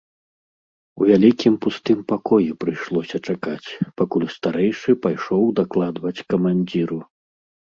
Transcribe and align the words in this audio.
У 1.01 1.09
вялікім 1.09 1.53
пустым 1.65 1.99
пакоі 2.13 2.47
прыйшлося 2.65 3.17
чакаць, 3.33 3.69
пакуль 4.03 4.25
старэйшы 4.37 4.91
пайшоў 5.05 5.43
дакладваць 5.61 6.17
камандзіру. 6.35 6.99